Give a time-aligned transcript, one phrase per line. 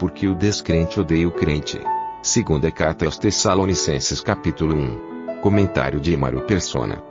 [0.00, 1.78] Porque o descrente odeia o crente.
[2.22, 5.40] Segunda carta aos Tessalonicenses capítulo 1.
[5.42, 7.02] Comentário de Emaro Persona.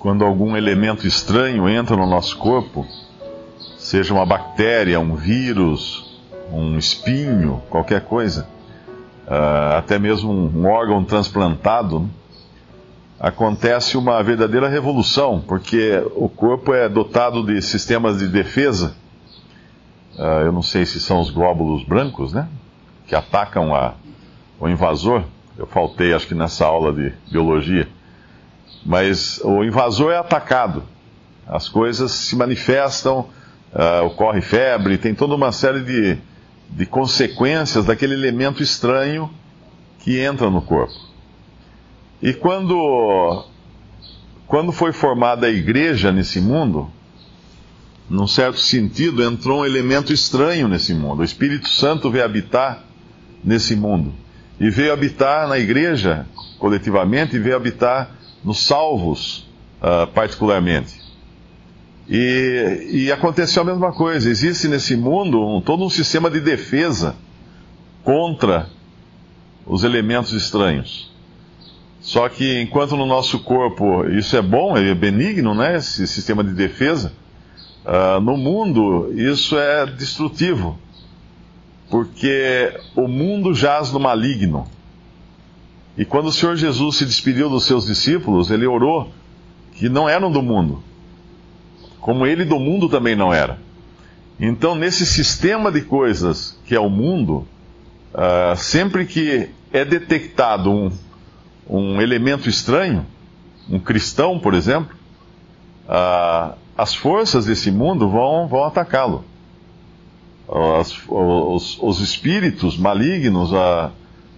[0.00, 2.84] quando algum elemento estranho entra no nosso corpo,
[3.78, 6.20] seja uma bactéria, um vírus,
[6.52, 8.48] um espinho, qualquer coisa,
[9.28, 12.10] uh, até mesmo um órgão transplantado,
[13.20, 18.96] acontece uma verdadeira revolução, porque o corpo é dotado de sistemas de defesa.
[20.18, 22.48] Uh, eu não sei se são os glóbulos brancos, né?
[23.06, 23.94] Que atacam a,
[24.60, 25.24] o invasor.
[25.56, 27.88] Eu faltei, acho que nessa aula de biologia.
[28.84, 30.84] Mas o invasor é atacado.
[31.46, 33.28] As coisas se manifestam,
[33.72, 36.18] uh, ocorre febre, tem toda uma série de,
[36.70, 39.30] de consequências daquele elemento estranho
[39.98, 40.94] que entra no corpo.
[42.22, 43.44] E quando,
[44.46, 46.90] quando foi formada a igreja nesse mundo,
[48.08, 51.20] num certo sentido, entrou um elemento estranho nesse mundo.
[51.20, 52.84] O Espírito Santo veio habitar
[53.42, 54.12] nesse mundo.
[54.60, 56.26] E veio habitar na igreja,
[56.58, 58.10] coletivamente, e veio habitar
[58.44, 59.48] nos salvos,
[59.80, 61.02] uh, particularmente.
[62.08, 64.28] E, e, aconteceu a mesma coisa.
[64.28, 67.16] Existe nesse mundo um, todo um sistema de defesa
[68.02, 68.68] contra
[69.66, 71.10] os elementos estranhos.
[72.00, 75.76] Só que enquanto no nosso corpo isso é bom, é benigno, né?
[75.76, 77.12] Esse sistema de defesa,
[77.84, 80.78] uh, no mundo isso é destrutivo.
[81.90, 84.66] Porque o mundo jaz no maligno.
[85.96, 89.12] E quando o Senhor Jesus se despediu dos seus discípulos, ele orou
[89.74, 90.82] que não eram do mundo,
[92.00, 93.58] como ele do mundo também não era.
[94.38, 97.46] Então, nesse sistema de coisas que é o mundo,
[98.12, 100.90] uh, sempre que é detectado um,
[101.68, 103.06] um elemento estranho,
[103.70, 104.96] um cristão, por exemplo,
[105.88, 109.24] uh, as forças desse mundo vão, vão atacá-lo.
[110.46, 113.90] Os, os, os, espíritos malignos, uh,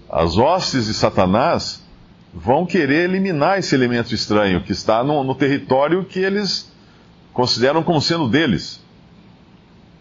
[0.09, 1.83] as hostes de Satanás
[2.33, 6.71] vão querer eliminar esse elemento estranho que está no, no território que eles
[7.33, 8.85] consideram como sendo deles.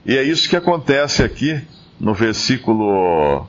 [0.06, 1.60] E é isso que acontece aqui
[2.00, 3.48] no versículo,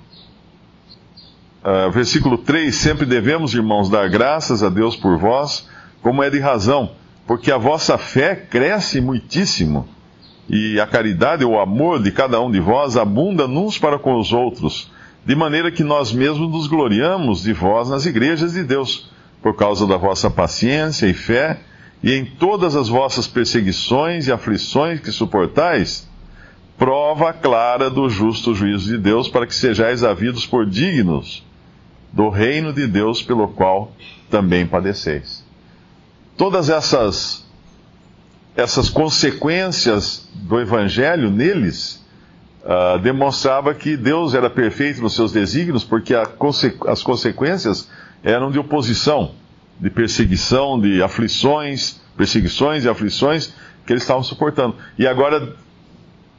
[1.62, 5.68] uh, versículo 3: Sempre devemos, irmãos, dar graças a Deus por vós,
[6.00, 6.92] como é de razão,
[7.26, 9.88] porque a vossa fé cresce muitíssimo,
[10.48, 14.32] e a caridade, o amor de cada um de vós abunda uns para com os
[14.32, 14.90] outros
[15.26, 19.10] de maneira que nós mesmos nos gloriamos de vós nas igrejas de Deus,
[19.42, 21.58] por causa da vossa paciência e fé,
[22.00, 26.08] e em todas as vossas perseguições e aflições que suportais,
[26.78, 31.44] prova clara do justo juízo de Deus, para que sejais havidos por dignos
[32.12, 33.92] do reino de Deus pelo qual
[34.30, 35.45] também padeceis.
[36.36, 37.46] Todas essas
[38.56, 42.02] essas consequências do evangelho neles
[42.64, 47.88] uh, demonstrava que Deus era perfeito nos seus desígnios, porque conse as consequências
[48.22, 49.32] eram de oposição,
[49.78, 53.52] de perseguição, de aflições, perseguições e aflições
[53.84, 54.74] que eles estavam suportando.
[54.98, 55.54] E agora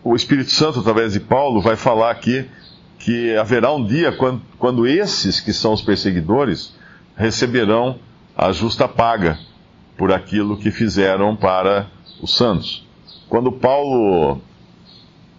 [0.03, 2.49] o Espírito Santo, através de Paulo, vai falar aqui
[2.97, 6.73] que haverá um dia quando, quando esses que são os perseguidores
[7.15, 7.99] receberão
[8.35, 9.37] a justa paga
[9.97, 11.87] por aquilo que fizeram para
[12.21, 12.85] os santos.
[13.27, 14.39] Quando Paulo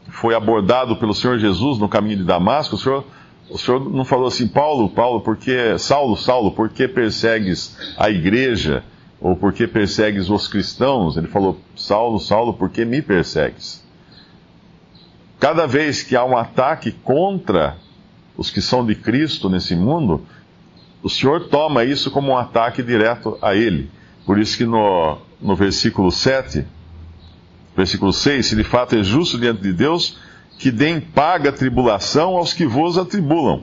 [0.08, 3.04] foi abordado pelo Senhor Jesus no caminho de Damasco, o Senhor,
[3.48, 8.82] o Senhor não falou assim, Paulo, Paulo, porque Saulo, Saulo, por que persegues a igreja?
[9.20, 11.16] Ou por que persegues os cristãos?
[11.16, 13.84] Ele falou, Saulo, Saulo, por que me persegues?
[15.40, 17.76] Cada vez que há um ataque contra
[18.36, 20.24] os que são de Cristo nesse mundo,
[21.02, 23.90] o Senhor toma isso como um ataque direto a ele.
[24.28, 26.62] Por isso que no, no versículo 7,
[27.74, 30.18] Versículo 6: Se de fato é justo diante de Deus,
[30.58, 33.62] que deem paga tribulação aos que vos atribulam.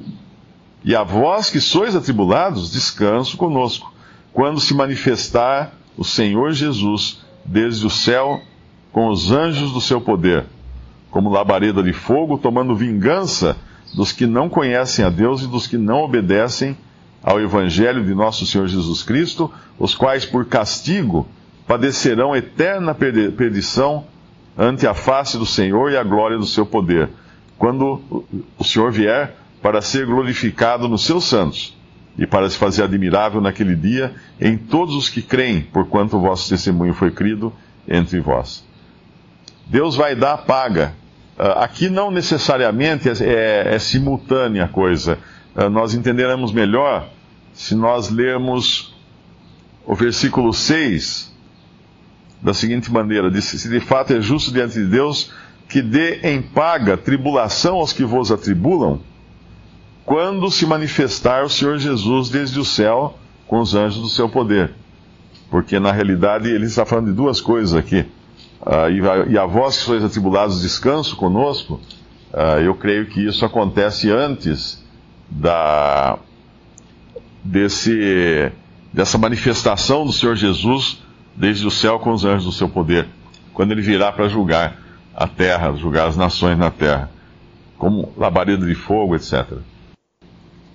[0.86, 3.94] E a vós que sois atribulados, descanso conosco,
[4.32, 8.42] quando se manifestar o Senhor Jesus desde o céu
[8.92, 10.46] com os anjos do seu poder,
[11.12, 13.56] como labareda de fogo, tomando vingança
[13.94, 16.78] dos que não conhecem a Deus e dos que não obedecem
[17.26, 21.28] ao Evangelho de nosso Senhor Jesus Cristo, os quais por castigo
[21.66, 24.06] padecerão eterna perdição
[24.56, 27.10] ante a face do Senhor e a glória do seu poder,
[27.58, 28.00] quando
[28.60, 31.76] o Senhor vier para ser glorificado nos seus santos
[32.16, 36.48] e para se fazer admirável naquele dia em todos os que creem, porquanto o vosso
[36.48, 37.52] testemunho foi crido
[37.88, 38.64] entre vós.
[39.66, 40.94] Deus vai dar a paga.
[41.38, 45.18] Uh, aqui não necessariamente é, é, é simultânea a coisa.
[45.56, 47.10] Uh, nós entenderemos melhor
[47.56, 48.94] se nós lermos
[49.86, 51.34] o versículo 6
[52.42, 55.32] da seguinte maneira: disse, se de fato é justo diante de Deus
[55.68, 59.00] que dê em paga tribulação aos que vos atribulam,
[60.06, 63.18] quando se manifestar o Senhor Jesus desde o céu
[63.48, 64.74] com os anjos do seu poder.
[65.50, 68.06] Porque na realidade ele está falando de duas coisas aqui.
[68.62, 71.80] Uh, e, a, e, a, vós que sois atribulados, descanso conosco.
[72.34, 74.84] Uh, eu creio que isso acontece antes
[75.30, 76.20] da,
[77.46, 78.52] desse,
[78.92, 81.02] dessa manifestação do Senhor Jesus
[81.36, 83.08] desde o céu com os anjos do seu poder,
[83.54, 84.80] quando ele virá para julgar
[85.14, 87.10] a terra, julgar as nações na terra,
[87.78, 89.46] como labareda de fogo, etc.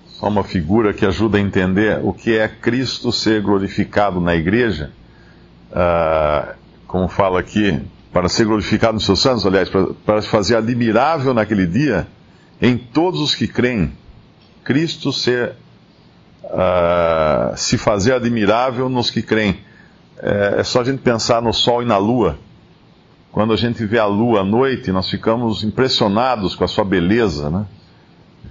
[0.05, 4.91] Só uma figura que ajuda a entender o que é Cristo ser glorificado na igreja,
[5.71, 6.53] uh,
[6.87, 7.79] como fala aqui,
[8.13, 12.07] para ser glorificado nos seus santos, aliás, para, para se fazer admirável naquele dia
[12.61, 13.91] em todos os que creem.
[14.63, 15.53] Cristo ser,
[16.51, 19.59] uh, se fazer admirável nos que creem.
[20.21, 22.37] É, é só a gente pensar no Sol e na Lua.
[23.31, 27.49] Quando a gente vê a Lua à noite, nós ficamos impressionados com a sua beleza,
[27.49, 27.65] né?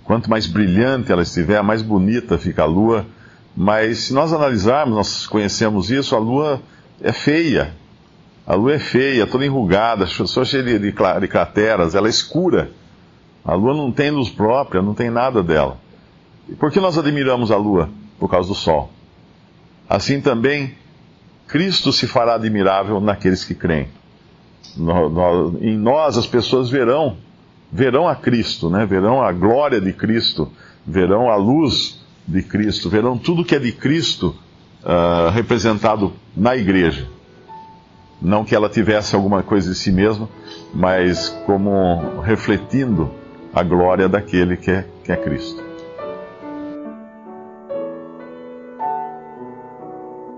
[0.04, 3.06] Quanto mais brilhante ela estiver, mais bonita fica a Lua.
[3.54, 6.60] Mas se nós analisarmos, nós conhecemos isso, a Lua
[7.00, 7.74] é feia.
[8.46, 12.70] A Lua é feia, toda enrugada, só cheia de, de, de crateras, ela é escura.
[13.44, 15.78] A Lua não tem luz própria, não tem nada dela.
[16.58, 17.88] Por que nós admiramos a Lua?
[18.18, 18.90] Por causa do Sol.
[19.88, 20.74] Assim também,
[21.48, 23.88] Cristo se fará admirável naqueles que creem.
[24.76, 27.16] No, no, em nós as pessoas verão,
[27.72, 28.86] verão a Cristo, né?
[28.86, 30.50] verão a glória de Cristo,
[30.86, 34.36] verão a luz de Cristo, verão tudo que é de Cristo
[34.84, 37.08] uh, representado na igreja.
[38.22, 40.28] Não que ela tivesse alguma coisa de si mesma,
[40.74, 43.10] mas como refletindo
[43.52, 45.69] a glória daquele que é, que é Cristo.